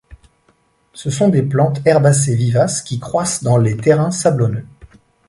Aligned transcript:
Ce 0.93 1.11
sont 1.11 1.29
des 1.29 1.43
plantes 1.43 1.85
herbacées 1.85 2.33
vivaces, 2.35 2.81
qui 2.81 2.99
croissent 2.99 3.43
dans 3.43 3.57
les 3.59 3.77
terrains 3.77 4.09
sablonneux. 4.09 4.65